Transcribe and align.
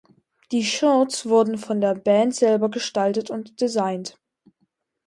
Die 0.51 0.63
Shirts 0.63 1.27
wurden 1.27 1.59
von 1.59 1.79
der 1.79 1.93
Band 1.93 2.33
selber 2.33 2.71
gestaltet 2.71 3.29
und 3.29 3.61
designt. 3.61 4.17